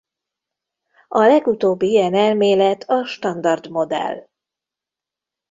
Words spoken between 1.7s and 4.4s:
ilyen elmélet a standard modell.